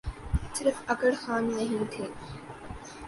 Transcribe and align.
صرف 0.55 0.77
اکڑ 0.91 1.11
خان 1.21 1.43
نہیں 1.55 1.83
تھے۔ 1.91 2.05